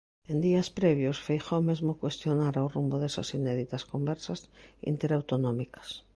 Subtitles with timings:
[0.31, 4.39] En días previos, Feijóo mesmo cuestionara o rumbo desas inéditas conversas
[4.91, 5.87] interautonómicas.